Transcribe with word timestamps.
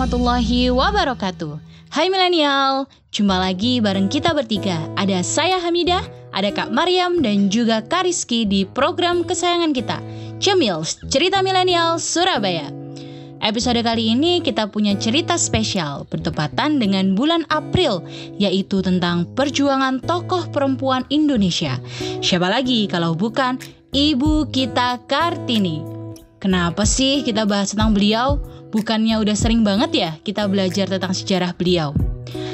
warahmatullahi 0.00 0.72
wabarakatuh. 0.72 1.60
Hai 1.92 2.08
milenial, 2.08 2.88
jumpa 3.12 3.36
lagi 3.36 3.84
bareng 3.84 4.08
kita 4.08 4.32
bertiga. 4.32 4.80
Ada 4.96 5.20
saya 5.20 5.60
Hamidah, 5.60 6.00
ada 6.32 6.48
Kak 6.48 6.72
Mariam 6.72 7.20
dan 7.20 7.52
juga 7.52 7.84
Kak 7.84 8.08
Rizky 8.08 8.48
di 8.48 8.64
program 8.64 9.28
kesayangan 9.28 9.76
kita, 9.76 10.00
Cemils, 10.40 11.04
Cerita 11.12 11.44
Milenial 11.44 12.00
Surabaya. 12.00 12.72
Episode 13.44 13.84
kali 13.84 14.16
ini 14.16 14.40
kita 14.40 14.72
punya 14.72 14.96
cerita 14.96 15.36
spesial 15.36 16.08
bertepatan 16.08 16.80
dengan 16.80 17.12
bulan 17.12 17.44
April, 17.52 18.00
yaitu 18.40 18.80
tentang 18.80 19.28
perjuangan 19.36 20.00
tokoh 20.00 20.48
perempuan 20.48 21.04
Indonesia. 21.12 21.76
Siapa 22.24 22.48
lagi 22.48 22.88
kalau 22.88 23.12
bukan 23.12 23.60
Ibu 23.92 24.48
kita 24.48 25.04
Kartini. 25.04 25.84
Kenapa 26.40 26.88
sih 26.88 27.20
kita 27.20 27.44
bahas 27.44 27.76
tentang 27.76 27.92
beliau? 27.92 28.40
Bukannya 28.70 29.18
udah 29.18 29.34
sering 29.34 29.66
banget 29.66 29.90
ya 29.90 30.10
kita 30.22 30.46
belajar 30.46 30.86
tentang 30.86 31.10
sejarah 31.10 31.50
beliau? 31.58 31.90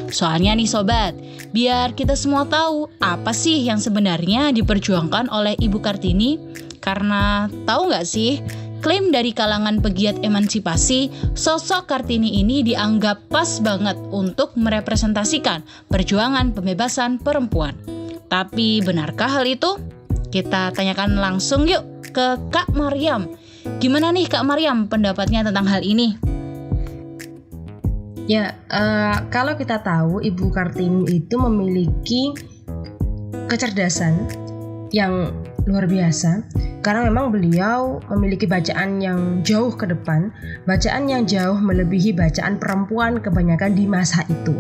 Soalnya 0.09 0.57
nih 0.57 0.65
sobat, 0.65 1.13
biar 1.53 1.93
kita 1.93 2.17
semua 2.17 2.49
tahu 2.49 2.89
apa 3.05 3.37
sih 3.37 3.61
yang 3.61 3.77
sebenarnya 3.77 4.49
diperjuangkan 4.57 5.29
oleh 5.29 5.53
Ibu 5.61 5.83
Kartini. 5.85 6.41
Karena 6.81 7.51
tahu 7.67 7.91
nggak 7.91 8.07
sih, 8.07 8.41
klaim 8.81 9.13
dari 9.13 9.35
kalangan 9.35 9.83
pegiat 9.85 10.23
emansipasi, 10.23 11.13
sosok 11.37 11.91
Kartini 11.91 12.41
ini 12.41 12.65
dianggap 12.65 13.29
pas 13.29 13.61
banget 13.61 13.99
untuk 14.09 14.57
merepresentasikan 14.57 15.67
perjuangan 15.91 16.55
pembebasan 16.57 17.21
perempuan. 17.21 17.77
Tapi 18.33 18.81
benarkah 18.81 19.29
hal 19.29 19.45
itu? 19.45 19.77
Kita 20.33 20.73
tanyakan 20.73 21.21
langsung 21.21 21.69
yuk 21.69 21.85
ke 22.15 22.41
Kak 22.49 22.73
Mariam 22.73 23.29
Gimana 23.77 24.11
nih 24.11 24.27
Kak 24.27 24.45
Mariam 24.47 24.89
pendapatnya 24.89 25.47
tentang 25.47 25.67
hal 25.69 25.85
ini? 25.85 26.17
Ya, 28.27 28.59
uh, 28.73 29.31
kalau 29.31 29.55
kita 29.55 29.87
tahu 29.87 30.19
Ibu 30.19 30.51
Kartini 30.51 31.07
itu 31.23 31.39
memiliki 31.39 32.35
kecerdasan 33.47 34.27
yang 34.91 35.31
luar 35.67 35.87
biasa 35.87 36.43
karena 36.83 37.07
memang 37.07 37.31
beliau 37.35 38.03
memiliki 38.15 38.47
bacaan 38.47 38.99
yang 39.03 39.43
jauh 39.47 39.75
ke 39.75 39.87
depan, 39.91 40.35
bacaan 40.67 41.07
yang 41.07 41.23
jauh 41.27 41.59
melebihi 41.59 42.15
bacaan 42.15 42.59
perempuan 42.59 43.23
kebanyakan 43.23 43.75
di 43.75 43.87
masa 43.87 44.27
itu 44.27 44.59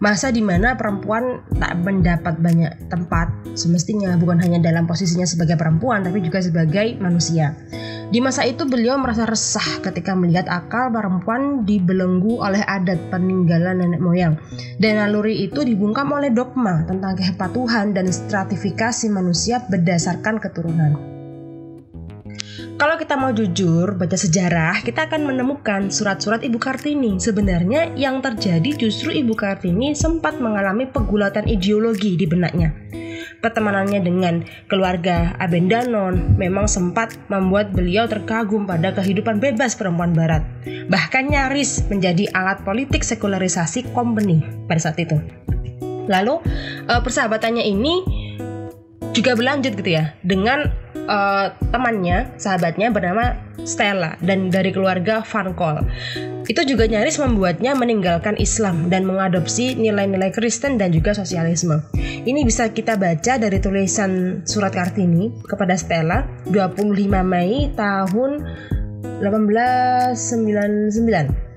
masa 0.00 0.32
di 0.32 0.40
mana 0.40 0.80
perempuan 0.80 1.44
tak 1.60 1.76
mendapat 1.84 2.40
banyak 2.40 2.88
tempat 2.88 3.28
semestinya 3.52 4.16
bukan 4.16 4.40
hanya 4.40 4.56
dalam 4.56 4.88
posisinya 4.88 5.28
sebagai 5.28 5.60
perempuan 5.60 6.00
tapi 6.00 6.24
juga 6.24 6.40
sebagai 6.40 6.96
manusia. 6.96 7.52
Di 8.10 8.18
masa 8.18 8.42
itu 8.42 8.66
beliau 8.66 8.98
merasa 8.98 9.28
resah 9.28 9.78
ketika 9.84 10.16
melihat 10.16 10.48
akal 10.50 10.90
perempuan 10.90 11.62
dibelenggu 11.68 12.40
oleh 12.42 12.64
adat 12.64 12.98
peninggalan 13.12 13.86
nenek 13.86 14.00
moyang 14.02 14.34
dan 14.82 14.98
naluri 14.98 15.46
itu 15.46 15.62
dibungkam 15.62 16.10
oleh 16.10 16.32
dogma 16.32 16.82
tentang 16.88 17.14
kehepatuhan 17.14 17.94
dan 17.94 18.10
stratifikasi 18.10 19.06
manusia 19.12 19.62
berdasarkan 19.68 20.42
keturunan. 20.42 21.09
Kalau 22.80 22.96
kita 22.96 23.12
mau 23.20 23.28
jujur 23.28 23.92
baca 23.92 24.16
sejarah, 24.16 24.80
kita 24.80 25.04
akan 25.04 25.28
menemukan 25.28 25.92
surat-surat 25.92 26.40
Ibu 26.40 26.56
Kartini. 26.56 27.20
Sebenarnya 27.20 27.92
yang 27.92 28.24
terjadi 28.24 28.72
justru 28.72 29.12
Ibu 29.12 29.36
Kartini 29.36 29.92
sempat 29.92 30.40
mengalami 30.40 30.88
pegulatan 30.88 31.44
ideologi 31.44 32.16
di 32.16 32.24
benaknya. 32.24 32.72
Pertemanannya 33.44 34.00
dengan 34.00 34.40
keluarga 34.64 35.36
Abendanon 35.36 36.40
memang 36.40 36.64
sempat 36.64 37.20
membuat 37.28 37.76
beliau 37.76 38.08
terkagum 38.08 38.64
pada 38.64 38.96
kehidupan 38.96 39.44
bebas 39.44 39.76
perempuan 39.76 40.16
barat. 40.16 40.40
Bahkan 40.64 41.36
nyaris 41.36 41.84
menjadi 41.92 42.32
alat 42.32 42.64
politik 42.64 43.04
sekularisasi 43.04 43.92
company 43.92 44.40
pada 44.64 44.80
saat 44.88 44.96
itu. 44.96 45.20
Lalu 46.08 46.40
eh, 46.88 47.00
persahabatannya 47.04 47.60
ini 47.60 47.94
juga 49.20 49.36
berlanjut 49.36 49.76
gitu 49.76 50.00
ya 50.00 50.16
dengan 50.24 50.72
uh, 51.04 51.52
temannya, 51.68 52.32
sahabatnya 52.40 52.88
bernama 52.88 53.36
Stella 53.68 54.16
dan 54.24 54.48
dari 54.48 54.72
keluarga 54.72 55.20
Van 55.20 55.52
Kol. 55.52 55.84
Itu 56.48 56.64
juga 56.66 56.88
nyaris 56.88 57.20
membuatnya 57.20 57.76
meninggalkan 57.76 58.34
Islam 58.40 58.88
dan 58.88 59.04
mengadopsi 59.06 59.76
nilai-nilai 59.76 60.32
Kristen 60.32 60.80
dan 60.80 60.90
juga 60.90 61.12
sosialisme. 61.12 61.84
Ini 62.00 62.40
bisa 62.42 62.72
kita 62.72 62.96
baca 62.96 63.38
dari 63.38 63.60
tulisan 63.60 64.42
surat 64.48 64.74
Kartini 64.74 65.30
kepada 65.46 65.76
Stella 65.76 66.24
25 66.48 66.96
Mei 67.22 67.70
tahun 67.76 68.40
1899. 69.22 71.52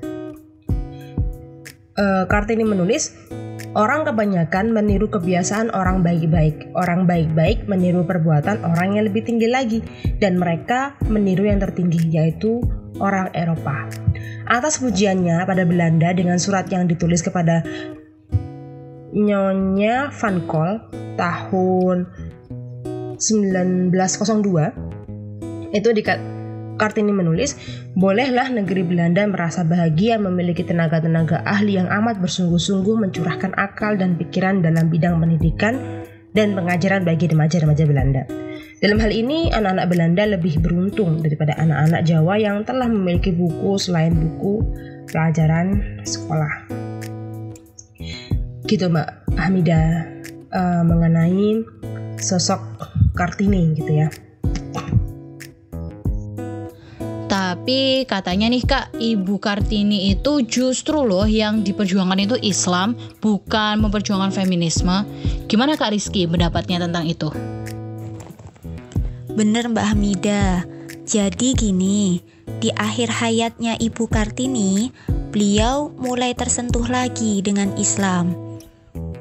Uh, 1.94 2.26
Kartini 2.26 2.66
menulis, 2.66 3.14
Orang 3.74 4.06
kebanyakan 4.06 4.70
meniru 4.70 5.10
kebiasaan 5.10 5.74
orang 5.74 6.06
baik-baik. 6.06 6.70
Orang 6.78 7.10
baik-baik 7.10 7.66
meniru 7.66 8.06
perbuatan 8.06 8.62
orang 8.62 8.94
yang 8.94 9.10
lebih 9.10 9.26
tinggi 9.26 9.50
lagi, 9.50 9.82
dan 10.22 10.38
mereka 10.38 10.94
meniru 11.10 11.50
yang 11.50 11.58
tertinggi, 11.58 12.14
yaitu 12.14 12.62
orang 13.02 13.34
Eropa. 13.34 13.90
Atas 14.46 14.78
pujiannya 14.78 15.42
pada 15.50 15.66
Belanda 15.66 16.14
dengan 16.14 16.38
surat 16.38 16.70
yang 16.70 16.86
ditulis 16.86 17.26
kepada 17.26 17.66
Nyonya 19.10 20.14
Van 20.22 20.46
Kol 20.46 20.78
tahun 21.18 22.14
1902 23.18 25.74
itu 25.74 25.90
dikat 25.90 26.22
Kartini 26.76 27.14
menulis, 27.14 27.54
bolehlah 27.94 28.50
negeri 28.50 28.82
Belanda 28.82 29.24
merasa 29.30 29.62
bahagia 29.62 30.18
memiliki 30.18 30.66
tenaga-tenaga 30.66 31.46
ahli 31.46 31.78
yang 31.78 31.86
amat 31.90 32.18
bersungguh-sungguh 32.18 32.98
mencurahkan 32.98 33.54
akal 33.56 33.94
dan 33.94 34.18
pikiran 34.18 34.66
dalam 34.66 34.90
bidang 34.90 35.22
pendidikan 35.22 35.78
dan 36.34 36.58
pengajaran 36.58 37.06
bagi 37.06 37.30
remaja-remaja 37.30 37.84
Belanda. 37.86 38.24
Dalam 38.82 39.00
hal 39.00 39.14
ini, 39.14 39.54
anak-anak 39.54 39.88
Belanda 39.88 40.24
lebih 40.28 40.60
beruntung 40.60 41.22
daripada 41.24 41.56
anak-anak 41.56 42.02
Jawa 42.04 42.36
yang 42.42 42.66
telah 42.68 42.90
memiliki 42.90 43.32
buku 43.32 43.80
selain 43.80 44.12
buku 44.12 44.66
pelajaran 45.08 46.02
sekolah. 46.04 46.68
Gitu 48.68 48.90
Mbak 48.90 49.38
Hamida 49.38 50.10
uh, 50.52 50.84
mengenai 50.84 51.64
sosok 52.18 52.60
Kartini 53.14 53.78
gitu 53.78 53.94
ya. 54.04 54.10
Tapi 57.64 58.04
katanya 58.04 58.52
nih 58.52 58.60
Kak, 58.68 58.92
Ibu 59.00 59.40
Kartini 59.40 60.12
itu 60.12 60.44
justru 60.44 61.00
loh 61.08 61.24
yang 61.24 61.64
diperjuangkan 61.64 62.20
itu 62.20 62.36
Islam, 62.44 62.92
bukan 63.24 63.80
memperjuangkan 63.80 64.36
feminisme. 64.36 65.08
Gimana 65.48 65.80
Kak 65.80 65.96
Rizky 65.96 66.28
pendapatnya 66.28 66.84
tentang 66.84 67.08
itu? 67.08 67.32
Bener 69.32 69.72
Mbak 69.72 69.96
Hamida. 69.96 70.68
Jadi 71.08 71.56
gini, 71.56 72.20
di 72.60 72.68
akhir 72.76 73.24
hayatnya 73.24 73.80
Ibu 73.80 74.12
Kartini, 74.12 74.92
beliau 75.32 75.88
mulai 75.96 76.36
tersentuh 76.36 76.84
lagi 76.92 77.40
dengan 77.40 77.72
Islam. 77.80 78.60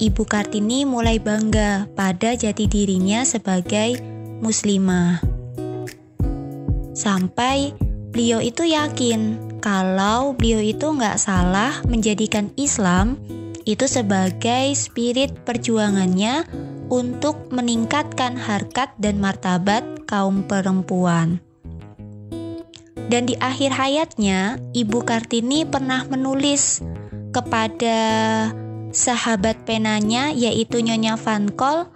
Ibu 0.03 0.27
Kartini 0.27 0.83
mulai 0.83 1.23
bangga 1.23 1.87
pada 1.95 2.35
jati 2.35 2.67
dirinya 2.67 3.23
sebagai 3.23 4.03
muslimah. 4.43 5.23
Sampai 6.91 7.92
beliau 8.13 8.39
itu 8.45 8.69
yakin 8.69 9.41
kalau 9.65 10.37
beliau 10.37 10.61
itu 10.61 10.93
nggak 10.93 11.17
salah 11.17 11.81
menjadikan 11.89 12.53
Islam 12.61 13.17
itu 13.65 13.89
sebagai 13.89 14.75
spirit 14.77 15.33
perjuangannya 15.49 16.45
untuk 16.93 17.49
meningkatkan 17.49 18.37
harkat 18.37 18.93
dan 19.01 19.17
martabat 19.17 19.81
kaum 20.05 20.45
perempuan. 20.45 21.41
Dan 23.09 23.29
di 23.29 23.37
akhir 23.41 23.77
hayatnya, 23.77 24.61
Ibu 24.77 25.05
Kartini 25.05 25.65
pernah 25.65 26.05
menulis 26.09 26.81
kepada 27.33 27.99
sahabat 28.93 29.65
penanya 29.65 30.29
yaitu 30.37 30.85
Nyonya 30.85 31.17
Van 31.17 31.49
Kol 31.49 31.89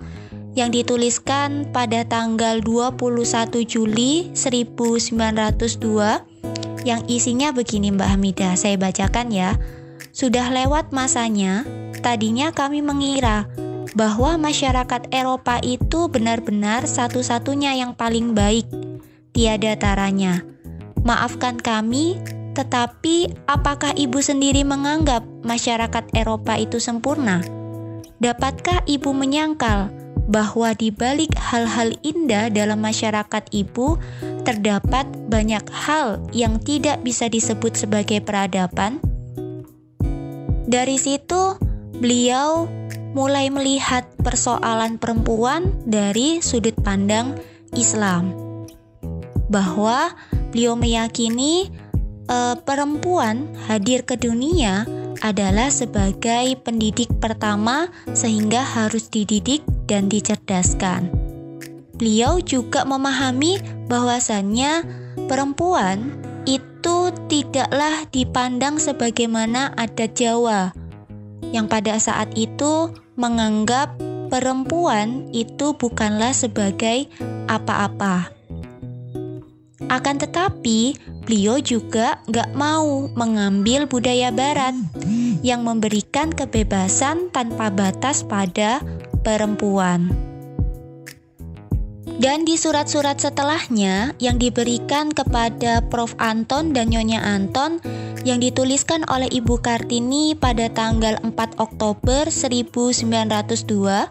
yang 0.56 0.72
dituliskan 0.72 1.68
pada 1.68 2.00
tanggal 2.08 2.64
21 2.64 2.96
Juli 3.68 4.32
1902 4.32 5.52
yang 6.88 7.04
isinya 7.12 7.52
begini 7.52 7.92
Mbak 7.92 8.08
Hamidah, 8.16 8.56
saya 8.56 8.80
bacakan 8.80 9.28
ya. 9.28 9.60
Sudah 10.16 10.48
lewat 10.48 10.96
masanya, 10.96 11.68
tadinya 12.00 12.56
kami 12.56 12.80
mengira 12.80 13.44
bahwa 13.92 14.40
masyarakat 14.40 15.12
Eropa 15.12 15.60
itu 15.60 16.08
benar-benar 16.08 16.88
satu-satunya 16.88 17.76
yang 17.76 17.92
paling 17.92 18.32
baik, 18.32 18.64
tiada 19.36 19.76
taranya. 19.76 20.40
Maafkan 21.04 21.60
kami, 21.60 22.16
tetapi 22.56 23.44
apakah 23.44 23.92
ibu 23.92 24.24
sendiri 24.24 24.64
menganggap 24.64 25.20
masyarakat 25.44 26.16
Eropa 26.16 26.56
itu 26.56 26.80
sempurna? 26.80 27.44
Dapatkah 28.16 28.88
ibu 28.88 29.12
menyangkal 29.12 30.05
bahwa 30.26 30.74
di 30.74 30.90
balik 30.90 31.34
hal-hal 31.38 31.94
indah 32.02 32.50
dalam 32.50 32.82
masyarakat 32.82 33.46
ibu 33.54 33.98
terdapat 34.42 35.06
banyak 35.30 35.62
hal 35.70 36.22
yang 36.34 36.58
tidak 36.62 37.02
bisa 37.06 37.30
disebut 37.30 37.78
sebagai 37.78 38.22
peradaban. 38.22 38.98
Dari 40.66 40.98
situ, 40.98 41.54
beliau 42.02 42.66
mulai 43.14 43.48
melihat 43.48 44.04
persoalan 44.20 44.98
perempuan 44.98 45.72
dari 45.86 46.42
sudut 46.42 46.74
pandang 46.82 47.38
Islam, 47.78 48.34
bahwa 49.46 50.10
beliau 50.50 50.74
meyakini 50.74 51.70
eh, 52.26 52.56
perempuan 52.66 53.46
hadir 53.70 54.02
ke 54.02 54.18
dunia 54.18 54.84
adalah 55.24 55.72
sebagai 55.72 56.58
pendidik 56.60 57.08
pertama, 57.22 57.88
sehingga 58.12 58.60
harus 58.60 59.08
dididik 59.08 59.64
dan 59.86 60.10
dicerdaskan. 60.10 61.08
Beliau 61.96 62.42
juga 62.44 62.84
memahami 62.84 63.56
bahwasannya 63.88 64.84
perempuan 65.30 66.12
itu 66.44 67.10
tidaklah 67.26 68.04
dipandang 68.12 68.76
sebagaimana 68.76 69.72
adat 69.74 70.12
Jawa 70.14 70.76
yang 71.50 71.66
pada 71.66 71.96
saat 71.96 72.30
itu 72.36 72.92
menganggap 73.16 73.96
perempuan 74.28 75.30
itu 75.32 75.72
bukanlah 75.72 76.34
sebagai 76.36 77.08
apa-apa. 77.46 78.34
Akan 79.86 80.18
tetapi, 80.18 80.98
beliau 81.22 81.62
juga 81.62 82.18
nggak 82.26 82.58
mau 82.58 83.06
mengambil 83.14 83.86
budaya 83.86 84.34
barat 84.34 84.74
yang 85.46 85.62
memberikan 85.62 86.34
kebebasan 86.34 87.30
tanpa 87.30 87.70
batas 87.70 88.26
pada 88.26 88.82
perempuan. 89.26 90.14
Dan 92.16 92.46
di 92.46 92.54
surat-surat 92.54 93.18
setelahnya 93.18 94.14
yang 94.22 94.38
diberikan 94.38 95.10
kepada 95.10 95.82
Prof. 95.90 96.14
Anton 96.22 96.70
dan 96.70 96.94
Nyonya 96.94 97.20
Anton 97.20 97.82
yang 98.24 98.40
dituliskan 98.40 99.04
oleh 99.10 99.28
Ibu 99.28 99.60
Kartini 99.60 100.32
pada 100.32 100.70
tanggal 100.72 101.20
4 101.20 101.60
Oktober 101.60 102.30
1902, 102.32 104.08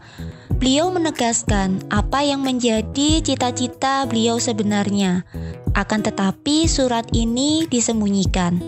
beliau 0.62 0.94
menegaskan 0.94 1.82
apa 1.90 2.22
yang 2.22 2.46
menjadi 2.46 3.26
cita-cita 3.26 4.06
beliau 4.06 4.38
sebenarnya. 4.38 5.26
Akan 5.74 6.06
tetapi 6.06 6.70
surat 6.70 7.10
ini 7.10 7.66
disembunyikan. 7.66 8.62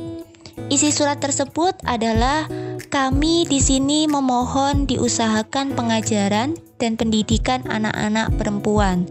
Isi 0.68 0.90
surat 0.90 1.22
tersebut 1.22 1.78
adalah 1.86 2.50
kami 2.88 3.44
di 3.44 3.60
sini 3.60 4.08
memohon 4.08 4.88
diusahakan 4.88 5.76
pengajaran 5.76 6.56
dan 6.80 6.96
pendidikan 6.96 7.64
anak-anak 7.68 8.32
perempuan. 8.40 9.04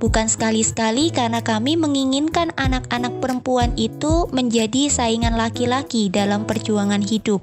Bukan 0.00 0.28
sekali-sekali 0.28 1.08
karena 1.12 1.40
kami 1.40 1.80
menginginkan 1.80 2.52
anak-anak 2.60 3.24
perempuan 3.24 3.72
itu 3.76 4.28
menjadi 4.32 4.92
saingan 4.92 5.36
laki-laki 5.36 6.12
dalam 6.12 6.44
perjuangan 6.44 7.00
hidup, 7.00 7.40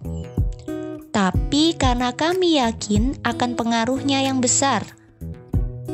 tapi 1.09 1.73
karena 1.73 2.13
kami 2.13 2.61
yakin 2.61 3.17
akan 3.25 3.57
pengaruhnya 3.57 4.21
yang 4.21 4.39
besar 4.39 4.85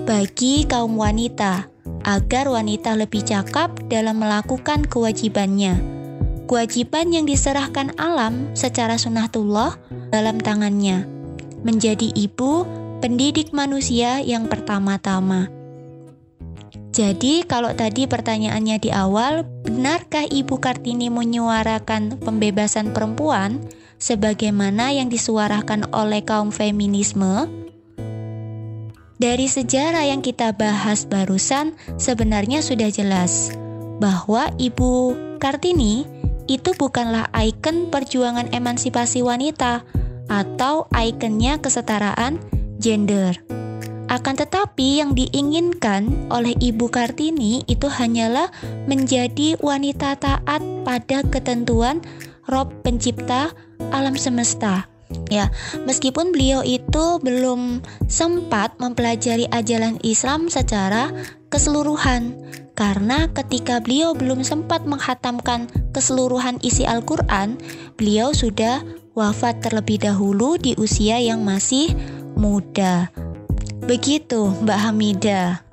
bagi 0.07 0.63
kaum 0.67 0.95
wanita 0.95 1.67
agar 2.03 2.47
wanita 2.47 2.95
lebih 2.95 3.23
cakap 3.23 3.75
dalam 3.87 4.23
melakukan 4.23 4.87
kewajibannya. 4.87 5.96
Kewajiban 6.47 7.11
yang 7.11 7.27
diserahkan 7.27 7.91
alam 7.99 8.55
secara 8.55 8.95
sunatullah 8.95 9.75
dalam 10.15 10.39
tangannya, 10.39 11.03
menjadi 11.67 12.07
ibu 12.15 12.63
pendidik 13.03 13.51
manusia 13.51 14.23
yang 14.23 14.47
pertama-tama. 14.47 15.51
Jadi, 16.97 17.45
kalau 17.45 17.69
tadi 17.77 18.09
pertanyaannya 18.09 18.81
di 18.81 18.89
awal, 18.89 19.45
benarkah 19.45 20.25
Ibu 20.25 20.57
Kartini 20.57 21.13
menyuarakan 21.13 22.17
pembebasan 22.17 22.89
perempuan 22.89 23.61
sebagaimana 24.01 24.89
yang 24.97 25.05
disuarakan 25.05 25.93
oleh 25.93 26.25
kaum 26.25 26.49
feminisme? 26.49 27.45
Dari 29.21 29.45
sejarah 29.45 30.09
yang 30.09 30.25
kita 30.25 30.57
bahas 30.57 31.05
barusan, 31.05 31.77
sebenarnya 32.01 32.65
sudah 32.65 32.89
jelas 32.89 33.53
bahwa 34.01 34.49
Ibu 34.57 35.13
Kartini 35.37 36.16
itu 36.47 36.73
bukanlah 36.75 37.27
ikon 37.35 37.91
perjuangan 37.91 38.51
emansipasi 38.55 39.23
wanita 39.23 39.83
atau 40.27 40.87
ikonnya 40.91 41.59
kesetaraan 41.59 42.39
gender. 42.79 43.35
Akan 44.07 44.39
tetapi 44.39 45.03
yang 45.03 45.11
diinginkan 45.11 46.31
oleh 46.31 46.55
Ibu 46.55 46.87
Kartini 46.87 47.67
itu 47.67 47.91
hanyalah 47.91 48.47
menjadi 48.87 49.59
wanita 49.59 50.15
taat 50.15 50.63
pada 50.87 51.27
ketentuan 51.27 51.99
Rob 52.47 52.71
pencipta 52.87 53.51
alam 53.91 54.15
semesta. 54.15 54.87
Ya, 55.27 55.51
meskipun 55.83 56.31
beliau 56.31 56.63
itu 56.63 57.19
belum 57.19 57.83
sempat 58.07 58.79
mempelajari 58.79 59.47
ajaran 59.51 59.99
Islam 60.03 60.47
secara 60.47 61.11
keseluruhan 61.51 62.35
karena 62.77 63.25
ketika 63.33 63.81
beliau 63.81 64.13
belum 64.13 64.45
sempat 64.45 64.85
menghatamkan 64.85 65.65
keseluruhan 65.97 66.61
isi 66.61 66.85
Al-Qur'an, 66.85 67.57
beliau 67.97 68.37
sudah 68.37 68.85
wafat 69.17 69.65
terlebih 69.65 69.97
dahulu 69.97 70.61
di 70.61 70.77
usia 70.77 71.17
yang 71.17 71.41
masih 71.41 71.97
muda. 72.37 73.09
Begitu, 73.89 74.53
Mbak 74.61 74.79
Hamida. 74.79 75.65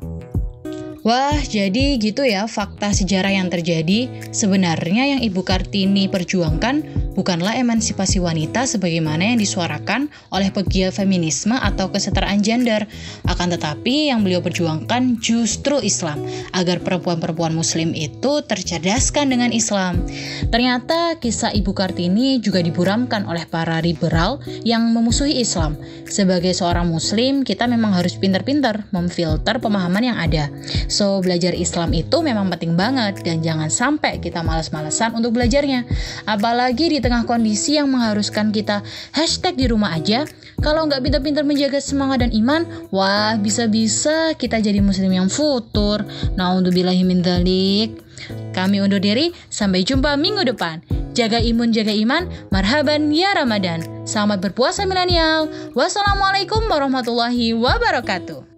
Wah, 1.04 1.36
jadi 1.36 2.00
gitu 2.00 2.24
ya 2.24 2.48
fakta 2.48 2.96
sejarah 2.96 3.36
yang 3.36 3.52
terjadi. 3.52 4.08
Sebenarnya 4.32 5.04
yang 5.04 5.20
Ibu 5.20 5.44
Kartini 5.44 6.08
perjuangkan 6.08 7.03
bukanlah 7.14 7.54
emansipasi 7.54 8.18
wanita 8.18 8.66
sebagaimana 8.66 9.34
yang 9.34 9.38
disuarakan 9.38 10.10
oleh 10.34 10.50
pegiat 10.50 10.94
feminisme 10.94 11.54
atau 11.54 11.88
kesetaraan 11.90 12.42
gender. 12.42 12.84
Akan 13.24 13.54
tetapi 13.54 14.10
yang 14.10 14.26
beliau 14.26 14.42
perjuangkan 14.42 15.22
justru 15.22 15.78
Islam, 15.80 16.26
agar 16.52 16.82
perempuan-perempuan 16.82 17.54
muslim 17.54 17.94
itu 17.94 18.42
tercerdaskan 18.44 19.30
dengan 19.30 19.54
Islam. 19.54 20.02
Ternyata 20.50 21.16
kisah 21.22 21.54
Ibu 21.54 21.72
Kartini 21.72 22.42
juga 22.42 22.60
diburamkan 22.60 23.24
oleh 23.30 23.46
para 23.46 23.78
liberal 23.78 24.42
yang 24.66 24.90
memusuhi 24.90 25.38
Islam. 25.38 25.78
Sebagai 26.04 26.52
seorang 26.52 26.90
muslim, 26.90 27.46
kita 27.46 27.70
memang 27.70 27.94
harus 27.94 28.18
pintar-pintar 28.18 28.86
memfilter 28.90 29.62
pemahaman 29.62 30.04
yang 30.04 30.18
ada. 30.18 30.50
So, 30.90 31.22
belajar 31.22 31.54
Islam 31.54 31.94
itu 31.94 32.20
memang 32.20 32.50
penting 32.50 32.74
banget 32.74 33.22
dan 33.22 33.40
jangan 33.40 33.70
sampai 33.70 34.18
kita 34.18 34.42
malas-malesan 34.42 35.14
untuk 35.16 35.38
belajarnya. 35.38 35.86
Apalagi 36.26 36.90
di 36.90 36.98
tengah 37.04 37.28
kondisi 37.28 37.76
yang 37.76 37.92
mengharuskan 37.92 38.48
kita 38.48 38.80
hashtag 39.12 39.60
di 39.60 39.68
rumah 39.68 39.92
aja, 39.92 40.24
kalau 40.64 40.88
nggak 40.88 41.04
pintar-pintar 41.04 41.44
menjaga 41.44 41.76
semangat 41.84 42.24
dan 42.24 42.32
iman, 42.32 42.64
wah 42.88 43.36
bisa-bisa 43.36 44.32
kita 44.40 44.64
jadi 44.64 44.80
muslim 44.80 45.12
yang 45.12 45.28
futur. 45.28 46.00
Nah, 46.40 46.56
untuk 46.56 46.72
min 46.72 47.20
dalik. 47.20 48.00
Kami 48.56 48.80
undur 48.80 49.02
diri, 49.02 49.36
sampai 49.52 49.84
jumpa 49.84 50.16
minggu 50.16 50.48
depan. 50.48 50.80
Jaga 51.12 51.42
imun, 51.42 51.74
jaga 51.76 51.92
iman, 51.92 52.26
marhaban 52.48 53.12
ya 53.12 53.36
Ramadan. 53.36 53.84
Selamat 54.08 54.40
berpuasa 54.40 54.88
milenial. 54.88 55.52
Wassalamualaikum 55.76 56.64
warahmatullahi 56.70 57.52
wabarakatuh. 57.52 58.53